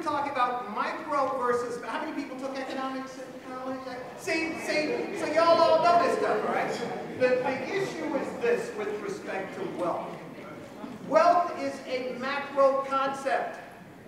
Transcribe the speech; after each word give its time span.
to 0.00 0.08
talk 0.08 0.30
about 0.30 0.74
micro 0.74 1.36
versus, 1.38 1.82
how 1.84 2.04
many 2.04 2.22
people 2.22 2.38
took 2.38 2.56
economics 2.56 3.18
in 3.18 3.52
college? 3.52 3.78
See, 4.18 4.54
see, 4.60 5.18
so 5.18 5.26
y'all 5.26 5.60
all 5.60 5.84
know 5.84 6.02
this 6.06 6.18
stuff, 6.18 6.48
right? 6.48 6.72
The, 7.18 7.28
the 7.42 7.68
issue 7.68 8.14
is 8.16 8.40
this 8.40 8.76
with 8.76 8.88
respect 9.00 9.54
to 9.56 9.68
wealth. 9.78 10.08
Wealth 11.08 11.52
is 11.58 11.74
a 11.86 12.16
macro 12.18 12.84
concept, 12.88 13.58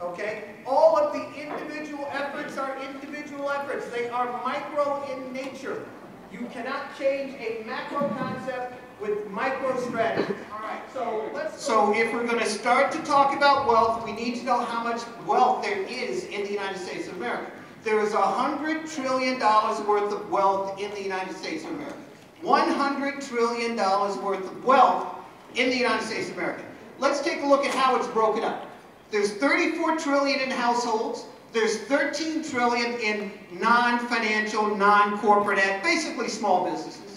okay? 0.00 0.54
All 0.66 0.96
of 0.96 1.12
the 1.12 1.24
individual 1.40 2.06
efforts 2.12 2.56
are 2.56 2.76
individual 2.82 3.50
efforts. 3.50 3.88
They 3.88 4.08
are 4.10 4.26
micro 4.44 5.04
in 5.12 5.32
nature. 5.32 5.86
You 6.32 6.46
cannot 6.52 6.96
change 6.98 7.34
a 7.40 7.64
macro 7.66 8.08
concept 8.10 8.74
with 9.00 9.28
micro 9.30 9.78
strategies. 9.80 10.36
All 10.52 10.60
right, 10.60 10.82
so. 10.92 11.30
So 11.56 11.94
if 11.94 12.12
we're 12.12 12.26
going 12.26 12.38
to 12.38 12.46
start 12.48 12.92
to 12.92 12.98
talk 13.02 13.36
about 13.36 13.66
wealth, 13.66 14.04
we 14.04 14.12
need 14.12 14.36
to 14.36 14.44
know 14.44 14.58
how 14.58 14.82
much 14.82 15.02
wealth 15.26 15.62
there 15.62 15.82
is 15.82 16.24
in 16.24 16.42
the 16.42 16.52
United 16.52 16.78
States 16.78 17.08
of 17.08 17.16
America. 17.16 17.50
There 17.82 18.00
is 18.00 18.12
a 18.12 18.20
hundred 18.20 18.86
trillion 18.86 19.38
dollars 19.38 19.80
worth 19.86 20.12
of 20.12 20.30
wealth 20.30 20.78
in 20.78 20.90
the 20.92 21.02
United 21.02 21.34
States 21.36 21.64
of 21.64 21.70
America. 21.70 21.96
One 22.42 22.68
hundred 22.68 23.20
trillion 23.22 23.76
dollars 23.76 24.16
worth 24.18 24.44
of 24.44 24.64
wealth 24.64 25.14
in 25.54 25.70
the 25.70 25.76
United 25.76 26.06
States 26.06 26.28
of 26.30 26.36
America. 26.36 26.62
Let's 26.98 27.20
take 27.20 27.42
a 27.42 27.46
look 27.46 27.64
at 27.64 27.74
how 27.74 27.96
it's 27.96 28.06
broken 28.08 28.44
up. 28.44 28.66
There's 29.10 29.32
34 29.32 29.96
trillion 29.98 30.40
in 30.40 30.50
households. 30.50 31.24
There's 31.52 31.78
13 31.78 32.44
trillion 32.44 32.92
in 33.00 33.32
non-financial, 33.52 34.76
non-corporate, 34.76 35.82
basically 35.82 36.28
small 36.28 36.70
businesses. 36.70 37.09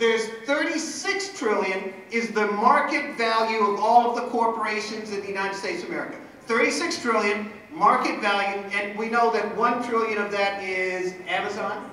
There's 0.00 0.28
36 0.46 1.38
trillion 1.38 1.92
is 2.10 2.30
the 2.30 2.46
market 2.46 3.18
value 3.18 3.60
of 3.66 3.78
all 3.80 4.08
of 4.08 4.16
the 4.16 4.30
corporations 4.30 5.12
in 5.12 5.20
the 5.20 5.28
United 5.28 5.54
States 5.54 5.82
of 5.82 5.90
America. 5.90 6.16
36 6.46 7.02
trillion 7.02 7.52
market 7.70 8.18
value, 8.22 8.62
and 8.72 8.98
we 8.98 9.10
know 9.10 9.30
that 9.30 9.54
1 9.58 9.82
trillion 9.86 10.16
of 10.16 10.30
that 10.30 10.62
is 10.62 11.12
Amazon. 11.28 11.90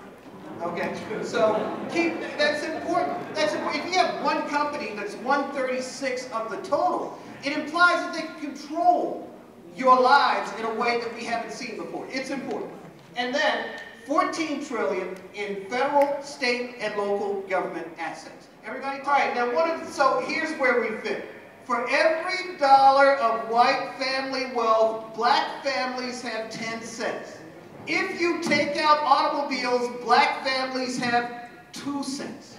Okay, 0.62 0.96
so 1.22 1.78
keep 1.92 2.18
that's 2.38 2.64
important. 2.64 3.36
That's 3.36 3.54
important. 3.54 3.84
If 3.84 3.92
you 3.92 4.00
have 4.00 4.24
one 4.24 4.48
company 4.48 4.94
that's 4.96 5.16
136 5.16 6.32
of 6.32 6.50
the 6.50 6.58
total, 6.58 7.20
it 7.44 7.52
implies 7.52 7.98
that 7.98 8.14
they 8.14 8.48
control 8.48 9.30
your 9.76 10.00
lives 10.00 10.50
in 10.58 10.66
a 10.66 10.74
way 10.76 11.02
that 11.02 11.14
we 11.14 11.26
haven't 11.26 11.52
seen 11.52 11.76
before. 11.76 12.08
It's 12.10 12.30
important. 12.30 12.72
And 13.18 13.36
then 13.36 13.82
14 14.08 14.64
trillion 14.64 15.14
in 15.36 15.66
federal, 15.70 16.24
state, 16.24 16.76
and 16.80 16.96
local 16.96 17.42
government 17.42 17.88
assets. 18.00 18.48
Everybody? 18.66 19.02
All 19.02 19.12
right, 19.12 19.36
now 19.36 19.86
so 19.90 20.24
here's 20.26 20.58
where 20.58 20.80
we 20.80 20.98
fit. 21.02 21.26
For 21.66 21.86
every 21.90 22.58
dollar 22.58 23.16
of 23.16 23.50
white 23.50 23.96
family 24.00 24.46
wealth, 24.56 25.14
black 25.14 25.62
families 25.62 26.22
have 26.22 26.50
10 26.50 26.82
cents. 26.82 27.38
If 27.86 28.22
you 28.22 28.42
take 28.42 28.78
out 28.78 29.00
automobiles, 29.02 29.90
black 30.02 30.42
families 30.46 30.98
have 30.98 31.50
2 31.74 32.02
cents. 32.02 32.56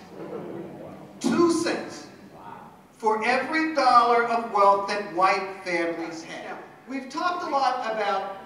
2 1.21 1.51
cents 1.51 2.09
for 2.99 3.25
every 3.25 3.75
dollar 3.75 4.25
of 4.25 4.53
wealth 4.53 4.89
that 4.89 5.15
white 5.15 5.65
families 5.65 6.23
have. 6.25 6.59
We've 6.87 7.09
talked 7.09 7.45
a 7.45 7.51
lot 7.51 7.91
about 7.91 8.37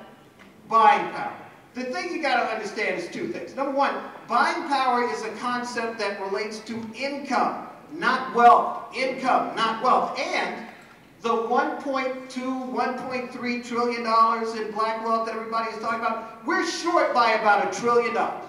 buying 0.69 1.11
power. 1.13 1.42
The 1.75 1.85
thing 1.85 2.15
you 2.15 2.21
got 2.21 2.37
to 2.37 2.55
understand 2.55 2.99
is 2.99 3.09
two 3.09 3.29
things. 3.29 3.57
Number 3.57 3.73
one, 3.73 3.95
buying 4.29 4.69
power 4.69 5.09
is 5.11 5.23
a 5.23 5.31
concept 5.37 5.99
that 6.01 6.21
relates 6.21 6.59
to 6.61 6.75
income, 6.95 7.67
not 7.93 8.35
wealth. 8.35 8.95
Income, 8.95 9.57
not 9.57 9.83
wealth. 9.83 10.19
And 10.19 10.67
the 11.23 11.31
1.2, 11.31 12.29
1.3 12.29 13.65
trillion 13.65 14.03
dollars 14.03 14.55
in 14.55 14.71
black 14.73 15.03
wealth 15.05 15.27
that 15.27 15.35
everybody 15.35 15.71
is 15.71 15.79
talking 15.79 16.01
about, 16.01 16.45
we're 16.47 16.67
short 16.67 17.15
by 17.15 17.33
about 17.33 17.73
a 17.73 17.81
trillion 17.81 18.15
dollars. 18.15 18.45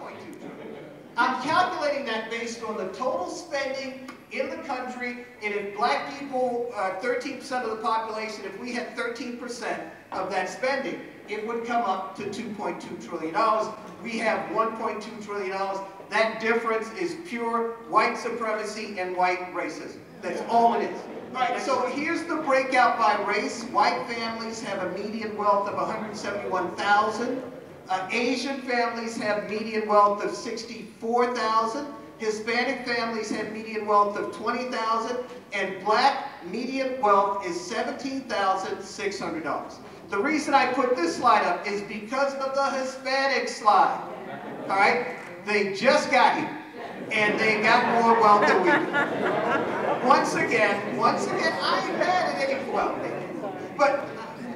I'm 1.15 1.41
calculating 1.43 2.05
that 2.07 2.31
based 2.31 2.63
on 2.63 2.75
the 2.75 2.87
total 2.87 3.29
spending 3.29 4.09
in 4.33 4.49
the 4.49 4.57
country, 4.57 5.25
and 5.43 5.53
if 5.53 5.75
black 5.75 6.19
people, 6.19 6.71
13% 6.75 7.51
uh, 7.51 7.55
of 7.57 7.69
the 7.69 7.83
population, 7.83 8.45
if 8.45 8.59
we 8.59 8.73
had 8.73 8.95
13% 8.95 9.79
of 10.11 10.29
that 10.31 10.49
spending, 10.49 10.99
it 11.29 11.47
would 11.47 11.65
come 11.65 11.83
up 11.83 12.15
to 12.15 12.23
$2.2 12.23 13.07
trillion. 13.07 13.33
We 14.03 14.17
have 14.19 14.49
$1.2 14.49 15.25
trillion. 15.25 15.57
That 16.09 16.41
difference 16.41 16.91
is 16.99 17.17
pure 17.25 17.73
white 17.89 18.17
supremacy 18.17 18.99
and 18.99 19.15
white 19.15 19.53
racism. 19.53 19.97
That's 20.21 20.41
all 20.49 20.73
it 20.75 20.89
is. 20.89 20.99
All 21.33 21.41
right, 21.41 21.59
so 21.61 21.87
here's 21.87 22.23
the 22.23 22.35
breakout 22.35 22.97
by 22.99 23.21
race. 23.23 23.63
White 23.65 24.05
families 24.07 24.61
have 24.61 24.83
a 24.83 24.97
median 24.97 25.35
wealth 25.35 25.67
of 25.67 25.75
171,000. 25.75 27.41
Uh, 27.89 28.07
Asian 28.11 28.61
families 28.61 29.17
have 29.17 29.49
median 29.49 29.87
wealth 29.87 30.23
of 30.23 30.31
64,000. 30.31 31.87
Hispanic 32.23 32.85
families 32.85 33.29
have 33.31 33.51
median 33.51 33.85
wealth 33.85 34.17
of 34.17 34.33
20,000, 34.33 35.17
and 35.51 35.83
black 35.83 36.29
median 36.49 37.01
wealth 37.01 37.45
is 37.45 37.57
$17,600. 37.57 39.73
The 40.09 40.17
reason 40.17 40.53
I 40.53 40.71
put 40.71 40.95
this 40.95 41.17
slide 41.17 41.43
up 41.43 41.67
is 41.67 41.81
because 41.81 42.33
of 42.35 42.55
the 42.55 42.69
Hispanic 42.71 43.49
slide. 43.49 43.99
All 44.69 44.77
right? 44.77 45.17
They 45.45 45.73
just 45.73 46.09
got 46.11 46.37
here, 46.37 46.57
and 47.11 47.37
they 47.37 47.61
got 47.61 48.01
more 48.01 48.17
wealth 48.21 48.47
than 48.47 48.63
we 48.63 48.71
do. 48.71 48.87
Once 50.07 50.35
again, 50.35 50.95
once 50.95 51.27
again, 51.27 51.51
I 51.61 51.85
ain't 51.85 51.97
mad 51.97 52.35
at 52.35 52.49
any 52.49 52.63
wealth. 52.71 52.97
But 53.77 54.07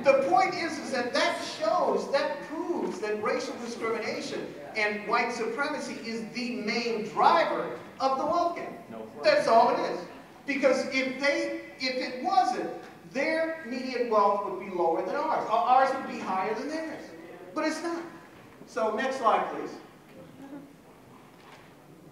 the 0.06 0.24
point 0.30 0.56
is, 0.56 0.80
is 0.80 0.92
that 0.92 1.14
that 1.14 1.44
shows, 1.44 2.10
that 2.14 2.42
proves 2.44 2.67
that 3.00 3.22
racial 3.24 3.54
discrimination 3.64 4.54
and 4.76 5.08
white 5.08 5.32
supremacy 5.34 5.96
is 6.06 6.24
the 6.34 6.56
main 6.56 7.08
driver 7.10 7.78
of 8.00 8.18
the 8.18 8.26
wealth 8.26 8.56
gap. 8.56 8.72
No 8.92 9.08
That's 9.24 9.48
all 9.48 9.76
it 9.76 9.92
is. 9.92 10.00
Because 10.46 10.86
if 10.94 11.20
they, 11.20 11.62
if 11.80 11.96
it 11.96 12.24
wasn't, 12.24 12.70
their 13.12 13.64
median 13.66 14.10
wealth 14.10 14.46
would 14.46 14.60
be 14.60 14.74
lower 14.74 15.06
than 15.06 15.16
ours. 15.16 15.46
or 15.50 15.58
Ours 15.58 15.90
would 15.96 16.08
be 16.08 16.20
higher 16.20 16.54
than 16.56 16.70
theirs. 16.70 17.04
But 17.54 17.66
it's 17.66 17.82
not. 17.82 18.02
So 18.68 18.96
next 18.96 19.18
slide, 19.18 19.46
please. 19.54 19.72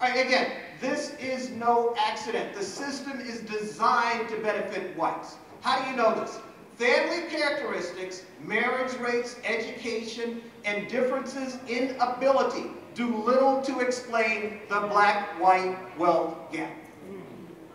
All 0.00 0.08
right, 0.08 0.26
again, 0.26 0.50
this 0.80 1.14
is 1.20 1.50
no 1.50 1.94
accident. 1.98 2.54
The 2.54 2.62
system 2.62 3.20
is 3.20 3.40
designed 3.40 4.28
to 4.28 4.36
benefit 4.38 4.96
whites. 4.96 5.36
How 5.62 5.82
do 5.82 5.90
you 5.90 5.96
know 5.96 6.14
this? 6.20 6.38
Family 6.76 7.22
characteristics, 7.30 8.24
marriage 8.44 8.92
rates, 8.98 9.36
education, 9.44 10.42
and 10.66 10.86
differences 10.88 11.56
in 11.68 11.96
ability 12.00 12.66
do 12.94 13.16
little 13.16 13.62
to 13.62 13.80
explain 13.80 14.60
the 14.68 14.80
black-white 14.80 15.98
wealth 15.98 16.36
gap. 16.52 16.70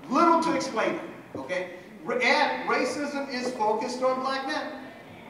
Little 0.08 0.44
to 0.44 0.56
explain 0.56 0.96
it, 0.96 1.02
okay? 1.36 1.72
And 2.08 2.70
racism 2.70 3.34
is 3.34 3.52
focused 3.54 4.04
on 4.04 4.20
black 4.20 4.46
men. 4.46 4.72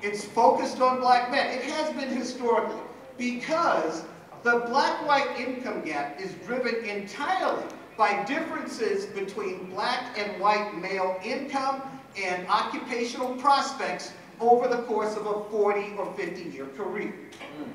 It's 0.01 0.25
focused 0.25 0.81
on 0.81 0.99
black 0.99 1.31
men. 1.31 1.57
It 1.57 1.63
has 1.63 1.93
been 1.93 2.09
historically 2.09 2.81
because 3.17 4.03
the 4.43 4.65
black-white 4.67 5.39
income 5.39 5.81
gap 5.83 6.19
is 6.19 6.33
driven 6.45 6.83
entirely 6.83 7.63
by 7.97 8.23
differences 8.25 9.05
between 9.05 9.69
black 9.69 10.17
and 10.17 10.41
white 10.41 10.75
male 10.77 11.17
income 11.23 11.81
and 12.17 12.47
occupational 12.47 13.35
prospects 13.35 14.13
over 14.39 14.67
the 14.67 14.81
course 14.83 15.15
of 15.15 15.27
a 15.27 15.43
40 15.49 15.93
or 15.97 16.11
50 16.13 16.49
year 16.49 16.65
career. 16.67 17.13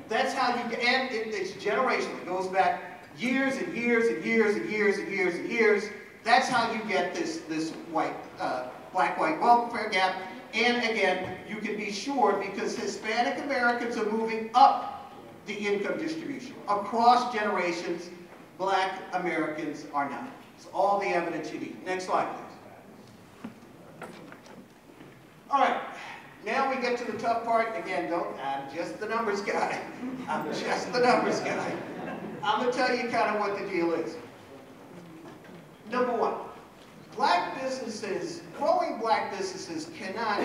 That's 0.09 0.33
how 0.33 0.53
you, 0.55 0.75
and 0.77 1.11
it, 1.11 1.27
it's 1.33 1.51
generational. 1.63 2.21
It 2.21 2.25
goes 2.25 2.47
back 2.47 3.03
years 3.17 3.57
and 3.57 3.75
years 3.75 4.07
and 4.07 4.23
years 4.23 4.55
and 4.55 4.69
years 4.69 4.97
and 4.97 5.09
years 5.09 5.35
and 5.35 5.49
years. 5.49 5.83
That's 6.23 6.49
how 6.49 6.71
you 6.71 6.81
get 6.89 7.15
this, 7.15 7.37
this 7.47 7.71
white, 7.91 8.13
uh, 8.39 8.67
black-white 8.91 9.39
welfare 9.39 9.89
gap. 9.89 10.15
And 10.53 10.77
again, 10.77 11.37
you 11.47 11.57
can 11.57 11.77
be 11.77 11.91
sure 11.91 12.33
because 12.33 12.75
Hispanic 12.75 13.43
Americans 13.43 13.97
are 13.97 14.09
moving 14.11 14.49
up 14.53 15.13
the 15.45 15.53
income 15.53 15.97
distribution. 15.97 16.55
Across 16.67 17.33
generations, 17.33 18.09
black 18.57 19.01
Americans 19.13 19.85
are 19.93 20.09
not. 20.09 20.29
It's 20.57 20.67
all 20.73 20.99
the 20.99 21.07
evidence 21.07 21.53
you 21.53 21.59
need. 21.59 21.85
Next 21.85 22.05
slide, 22.05 22.27
please. 22.35 22.46
All 25.49 25.61
right, 25.61 25.81
now 26.45 26.69
we 26.69 26.81
get 26.81 26.97
to 26.97 27.09
the 27.09 27.17
tough 27.17 27.45
part. 27.45 27.77
Again, 27.77 28.09
don't, 28.09 28.27
I'm 28.43 28.63
just 28.75 28.99
the 28.99 29.07
numbers 29.07 29.39
guy. 29.41 29.79
I'm 30.27 30.45
just 30.53 30.91
the 30.91 30.99
numbers 30.99 31.39
guy. 31.39 31.73
I'm 32.43 32.65
to 32.65 32.71
tell 32.71 32.93
you 32.93 33.07
kind 33.09 33.33
of 33.33 33.39
what 33.39 33.57
the 33.57 33.65
deal 33.69 33.93
is. 33.93 34.17
Number 35.89 36.11
one, 36.11 36.33
black 37.15 37.61
businesses, 37.61 38.41
growing 38.57 38.99
black 38.99 39.37
businesses 39.37 39.89
cannot 39.97 40.41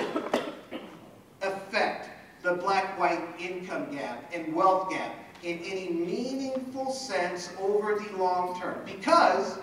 affect 1.42 2.10
the 2.42 2.54
black-white 2.54 3.22
income 3.40 3.90
gap 3.92 4.30
and 4.32 4.54
wealth 4.54 4.90
gap 4.90 5.16
in 5.42 5.58
any 5.58 5.90
meaningful 5.90 6.92
sense 6.92 7.52
over 7.60 7.98
the 7.98 8.16
long 8.16 8.60
term 8.60 8.78
because 8.84 9.58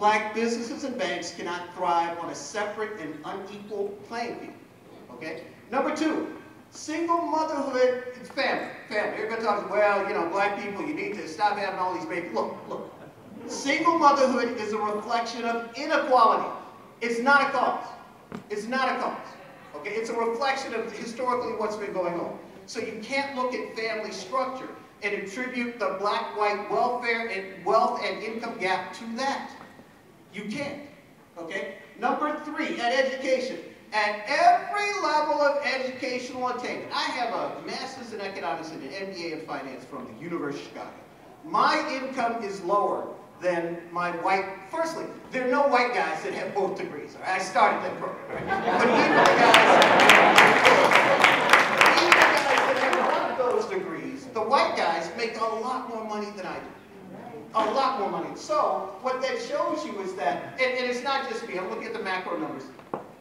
Black 0.00 0.34
businesses 0.34 0.84
and 0.84 0.98
banks 0.98 1.32
cannot 1.32 1.72
thrive 1.74 2.18
on 2.20 2.30
a 2.30 2.34
separate 2.34 2.98
and 3.00 3.14
unequal 3.24 3.88
playing 4.08 4.40
field. 4.40 4.54
Okay? 5.12 5.42
Number 5.70 5.94
two, 5.94 6.26
Single 6.70 7.20
motherhood, 7.20 8.04
it's 8.18 8.30
family, 8.30 8.70
family. 8.88 9.18
Everybody 9.18 9.42
talks, 9.42 9.70
well, 9.70 10.06
you 10.08 10.14
know, 10.14 10.28
black 10.28 10.62
people, 10.62 10.86
you 10.86 10.94
need 10.94 11.14
to 11.14 11.28
stop 11.28 11.58
having 11.58 11.78
all 11.80 11.92
these 11.92 12.06
babies. 12.06 12.32
Look, 12.32 12.56
look. 12.68 12.94
Single 13.48 13.98
motherhood 13.98 14.56
is 14.56 14.72
a 14.72 14.78
reflection 14.78 15.44
of 15.44 15.76
inequality. 15.76 16.48
It's 17.00 17.18
not 17.18 17.42
a 17.42 17.50
cause. 17.50 17.84
It's 18.50 18.66
not 18.66 18.88
a 18.88 19.00
cause. 19.00 19.26
Okay, 19.76 19.90
it's 19.90 20.10
a 20.10 20.14
reflection 20.14 20.74
of 20.74 20.92
historically 20.92 21.52
what's 21.54 21.76
been 21.76 21.92
going 21.92 22.14
on. 22.14 22.38
So 22.66 22.78
you 22.78 23.00
can't 23.02 23.36
look 23.36 23.52
at 23.52 23.76
family 23.76 24.12
structure 24.12 24.68
and 25.02 25.12
attribute 25.12 25.80
the 25.80 25.96
black-white 25.98 26.70
welfare 26.70 27.28
and 27.28 27.64
wealth 27.66 28.00
and 28.04 28.22
income 28.22 28.56
gap 28.58 28.94
to 28.94 29.04
that. 29.16 29.50
You 30.32 30.44
can't. 30.44 30.82
Okay? 31.38 31.76
Number 31.98 32.40
three, 32.44 32.80
at 32.80 32.92
education. 32.92 33.58
At 33.92 34.24
every 34.28 34.88
level 35.02 35.40
of 35.42 35.64
educational 35.66 36.48
attainment, 36.50 36.92
I 36.94 37.02
have 37.02 37.34
a 37.34 37.66
master's 37.66 38.12
in 38.12 38.20
economics 38.20 38.70
and 38.70 38.82
an 38.84 38.90
MBA 38.90 39.32
in 39.32 39.40
finance 39.46 39.84
from 39.84 40.06
the 40.06 40.22
University 40.22 40.62
of 40.62 40.68
Chicago. 40.68 40.90
My 41.44 41.84
income 41.92 42.42
is 42.44 42.60
lower 42.62 43.08
than 43.40 43.80
my 43.90 44.10
white, 44.18 44.44
firstly, 44.70 45.06
there 45.32 45.48
are 45.48 45.50
no 45.50 45.66
white 45.66 45.92
guys 45.94 46.22
that 46.22 46.34
have 46.34 46.54
both 46.54 46.78
degrees. 46.78 47.16
Right? 47.20 47.30
I 47.30 47.38
started 47.38 47.82
that 47.82 47.98
program, 47.98 48.28
right? 48.28 48.46
But 48.46 48.86
even 48.86 49.16
the 49.16 49.24
guys, 49.40 49.56
even 51.98 52.12
guys 52.12 52.42
that 52.46 52.78
have 53.10 53.38
those 53.38 53.64
degrees, 53.66 54.26
the 54.34 54.42
white 54.42 54.76
guys 54.76 55.10
make 55.16 55.40
a 55.40 55.44
lot 55.44 55.88
more 55.88 56.04
money 56.04 56.30
than 56.36 56.46
I 56.46 56.58
do. 56.58 56.66
A 57.54 57.64
lot 57.72 57.98
more 57.98 58.10
money. 58.10 58.30
So, 58.36 58.94
what 59.02 59.20
that 59.22 59.42
shows 59.42 59.84
you 59.84 60.00
is 60.02 60.14
that, 60.14 60.58
and, 60.60 60.78
and 60.78 60.88
it's 60.88 61.02
not 61.02 61.28
just 61.28 61.48
me, 61.48 61.58
I'm 61.58 61.68
looking 61.68 61.86
at 61.86 61.92
the 61.92 62.02
macro 62.02 62.38
numbers. 62.38 62.64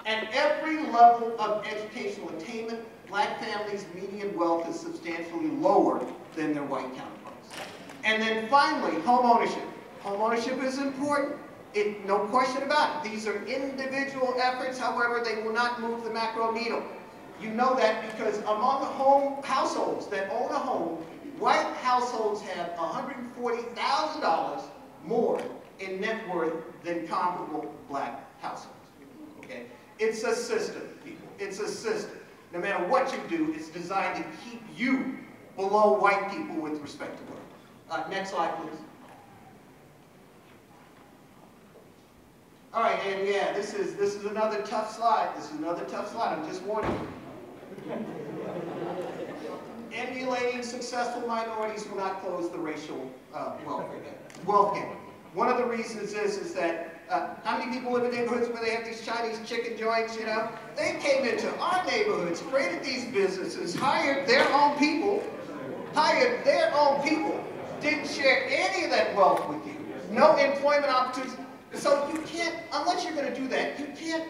At 0.06 0.30
every 0.34 0.78
level 0.92 1.36
of 1.40 1.66
educational 1.66 2.30
attainment, 2.38 2.80
black 3.08 3.42
families' 3.44 3.86
median 3.96 4.38
wealth 4.38 4.70
is 4.70 4.80
substantially 4.80 5.48
lower 5.48 6.06
than 6.36 6.54
their 6.54 6.64
white 6.64 6.96
counterparts. 6.96 7.50
And 8.04 8.22
then 8.22 8.48
finally, 8.50 9.02
home 9.02 9.26
ownership. 9.26 9.64
Home 10.02 10.22
ownership 10.22 10.62
is 10.62 10.78
important. 10.78 11.36
It, 11.74 12.06
no 12.06 12.20
question 12.28 12.64
about 12.64 13.04
it. 13.04 13.12
These 13.12 13.28
are 13.28 13.44
individual 13.46 14.36
efforts, 14.40 14.78
however, 14.78 15.24
they 15.24 15.42
will 15.42 15.54
not 15.54 15.82
move 15.82 16.04
the 16.04 16.12
macro 16.12 16.52
needle. 16.52 16.84
You 17.42 17.50
know 17.50 17.76
that 17.76 18.16
because 18.16 18.40
among 18.40 18.82
the 18.82 18.88
home 18.88 19.42
households 19.44 20.08
that 20.08 20.30
own 20.32 20.52
a 20.52 20.60
home, 20.60 21.04
white 21.40 21.74
households 21.78 22.42
have 22.42 22.72
$140,000 22.72 24.62
more 25.06 25.42
in 25.80 26.02
net 26.02 26.28
worth 26.34 26.54
than 26.84 27.08
comparable 27.08 27.74
black 27.88 28.26
households. 28.42 28.76
Okay? 29.40 29.64
It's 29.98 30.24
a 30.24 30.36
system, 30.36 30.84
people. 31.04 31.28
It's 31.40 31.60
a 31.60 31.68
system. 31.68 32.18
No 32.54 32.60
matter 32.60 32.84
what 32.88 33.12
you 33.14 33.20
do, 33.30 33.54
it's 33.54 33.70
designed 33.70 34.24
to 34.24 34.30
keep 34.44 34.62
you 34.76 35.18
below 35.56 35.94
white 35.98 36.32
people 36.32 36.56
with 36.56 36.80
respect 36.82 37.18
to 37.18 37.24
wealth. 37.32 37.40
Uh, 37.90 38.10
next 38.10 38.32
slide, 38.32 38.56
please. 38.58 38.80
All 42.74 42.84
right, 42.84 43.00
and 43.06 43.28
yeah, 43.28 43.52
this 43.54 43.74
is 43.74 43.96
this 43.96 44.14
is 44.14 44.26
another 44.26 44.62
tough 44.62 44.96
slide. 44.96 45.36
This 45.36 45.46
is 45.46 45.58
another 45.58 45.84
tough 45.86 46.12
slide. 46.12 46.38
I'm 46.38 46.48
just 46.48 46.62
warning 46.64 46.92
you. 47.88 48.06
Emulating 50.00 50.64
successful 50.64 51.28
minorities 51.28 51.86
will 51.90 51.98
not 51.98 52.22
close 52.22 52.50
the 52.50 52.58
racial 52.58 53.12
uh, 53.34 53.52
wealth 54.46 54.74
gap. 54.74 54.86
One 55.34 55.50
of 55.50 55.58
the 55.58 55.66
reasons 55.66 56.14
is 56.14 56.38
is 56.38 56.54
that 56.54 57.02
uh, 57.10 57.36
how 57.44 57.58
many 57.58 57.78
people 57.78 57.92
live 57.92 58.06
in 58.06 58.12
neighborhoods 58.12 58.48
where 58.48 58.64
they 58.64 58.72
have 58.72 58.86
these 58.86 59.06
Chinese 59.06 59.42
chicken 59.46 59.78
joints? 59.78 60.16
You 60.18 60.26
know, 60.28 60.48
they 60.78 60.98
came 61.02 61.26
into 61.26 61.54
our 61.58 61.86
neighborhoods, 61.86 62.40
created 62.42 62.82
these 62.82 63.06
businesses, 63.08 63.76
hired 63.76 64.26
their 64.26 64.48
own 64.54 64.78
people, 64.78 65.22
hired 65.94 66.46
their 66.46 66.74
own 66.74 67.02
people, 67.04 67.44
didn't 67.82 68.08
share 68.08 68.46
any 68.48 68.86
of 68.86 68.92
that 68.92 69.14
wealth 69.18 69.50
with 69.50 69.66
you. 69.68 69.76
No 70.12 70.38
employment 70.38 70.94
opportunities. 70.94 71.36
So 71.74 72.10
you 72.14 72.22
can't, 72.22 72.56
unless 72.72 73.04
you're 73.04 73.14
going 73.16 73.32
to 73.34 73.38
do 73.38 73.50
that, 73.50 73.78
you 73.78 73.88
can't 73.98 74.30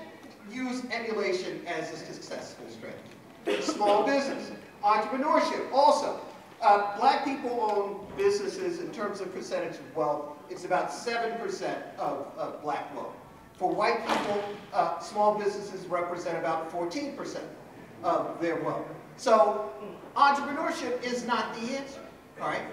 use 0.52 0.84
emulation 0.92 1.62
as 1.68 1.92
a 1.92 1.96
successful 1.96 2.66
strategy. 2.70 3.62
Small 3.62 4.04
business, 4.04 4.52
entrepreneurship, 4.84 5.72
also. 5.72 6.22
Uh, 6.62 6.98
black 6.98 7.24
people 7.24 7.72
own 7.72 8.06
businesses 8.18 8.80
in 8.80 8.92
terms 8.92 9.22
of 9.22 9.34
percentage 9.34 9.76
of 9.76 9.96
wealth. 9.96 10.38
It's 10.50 10.66
about 10.66 10.90
7% 10.90 11.98
of, 11.98 12.28
of 12.38 12.62
black 12.62 12.94
wealth. 12.96 13.14
For 13.54 13.74
white 13.74 14.06
people, 14.06 14.44
uh, 14.74 15.00
small 15.00 15.38
businesses 15.38 15.86
represent 15.88 16.38
about 16.38 16.72
14% 16.72 17.40
of 18.04 18.42
their 18.42 18.62
wealth. 18.62 18.86
So 19.18 19.70
entrepreneurship 20.16 21.04
is 21.04 21.26
not 21.26 21.54
the 21.56 21.78
answer, 21.78 22.02
all 22.42 22.48
right? 22.48 22.64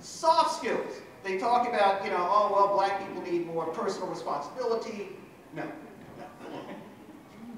Soft 0.00 0.58
skills. 0.58 1.00
They 1.22 1.38
talk 1.38 1.68
about, 1.68 2.04
you 2.04 2.10
know, 2.10 2.26
oh, 2.30 2.50
well, 2.52 2.74
black 2.74 3.06
people 3.06 3.22
need 3.22 3.46
more 3.46 3.66
personal 3.66 4.08
responsibility. 4.08 5.10
No, 5.54 5.64
no. 5.64 5.70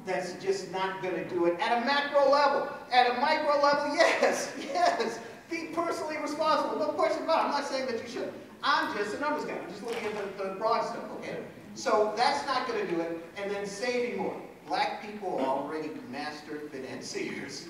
That's 0.05 0.33
just 0.35 0.73
not 0.73 1.03
going 1.03 1.15
to 1.15 1.29
do 1.29 1.47
it. 1.47 1.59
At 1.61 1.83
a 1.83 1.87
macro 1.87 2.31
level, 2.31 2.69
at 2.91 3.11
a 3.11 3.21
micro 3.21 3.63
level, 3.63 3.95
yes, 3.95 4.53
yes. 4.59 5.21
Be 5.51 5.69
personally 5.73 6.17
responsible, 6.21 6.79
no 6.79 6.93
question 6.93 7.25
about 7.25 7.39
it. 7.39 7.45
I'm 7.45 7.51
not 7.51 7.67
saying 7.67 7.87
that 7.87 8.03
you 8.03 8.09
should. 8.09 8.33
I'm 8.63 8.97
just 8.97 9.15
a 9.15 9.21
numbers 9.21 9.45
guy. 9.45 9.55
I'm 9.55 9.69
just 9.69 9.83
looking 9.83 10.07
at 10.07 10.39
the, 10.39 10.45
the 10.45 10.55
broad 10.55 10.85
stuff, 10.85 11.05
okay? 11.19 11.39
So 11.75 12.13
that's 12.17 12.47
not 12.47 12.67
going 12.67 12.87
to 12.87 12.93
do 12.93 13.01
it. 13.01 13.25
And 13.37 13.51
then 13.51 13.67
saving 13.67 14.19
more. 14.19 14.37
Black 14.67 15.03
people 15.03 15.39
are 15.39 15.47
already 15.47 15.91
master 16.11 16.61
financiers. 16.71 17.67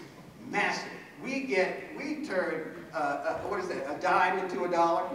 Master. 0.50 0.88
We 1.25 1.40
get, 1.40 1.82
we 1.96 2.25
turn, 2.26 2.84
uh, 2.93 2.96
uh, 2.96 3.38
what 3.43 3.61
is 3.61 3.69
that, 3.69 3.90
a 3.90 4.00
dime 4.00 4.38
into 4.38 4.64
a 4.64 4.70
dollar? 4.70 5.08